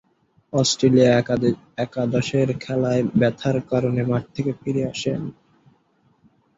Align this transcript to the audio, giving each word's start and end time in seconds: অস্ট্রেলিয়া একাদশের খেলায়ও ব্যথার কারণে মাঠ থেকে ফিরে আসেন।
অস্ট্রেলিয়া 0.53 1.11
একাদশের 1.85 2.47
খেলায়ও 2.63 3.11
ব্যথার 3.19 3.57
কারণে 3.71 4.01
মাঠ 4.03 4.23
থেকে 4.35 4.51
ফিরে 4.61 4.83
আসেন। 4.91 5.21